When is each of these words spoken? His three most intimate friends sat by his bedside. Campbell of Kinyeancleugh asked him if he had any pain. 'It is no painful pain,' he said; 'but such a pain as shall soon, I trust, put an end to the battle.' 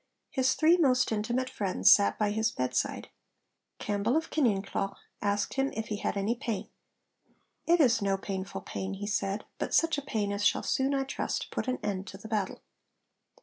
His 0.31 0.55
three 0.55 0.77
most 0.77 1.11
intimate 1.11 1.47
friends 1.47 1.91
sat 1.93 2.17
by 2.17 2.31
his 2.31 2.49
bedside. 2.51 3.09
Campbell 3.77 4.17
of 4.17 4.31
Kinyeancleugh 4.31 4.95
asked 5.21 5.53
him 5.53 5.71
if 5.75 5.89
he 5.89 5.97
had 5.97 6.17
any 6.17 6.33
pain. 6.33 6.71
'It 7.67 7.79
is 7.79 8.01
no 8.01 8.17
painful 8.17 8.61
pain,' 8.61 8.95
he 8.95 9.05
said; 9.05 9.45
'but 9.59 9.75
such 9.75 9.99
a 9.99 10.03
pain 10.03 10.31
as 10.31 10.43
shall 10.43 10.63
soon, 10.63 10.95
I 10.95 11.03
trust, 11.03 11.51
put 11.51 11.67
an 11.67 11.77
end 11.83 12.07
to 12.07 12.17
the 12.17 12.27
battle.' 12.27 12.63